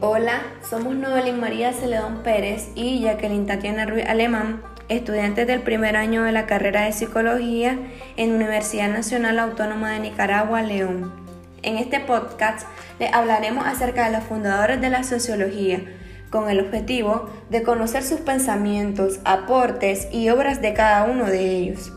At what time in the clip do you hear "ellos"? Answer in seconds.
21.56-21.92